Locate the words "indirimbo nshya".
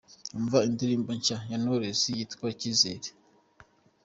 0.69-1.37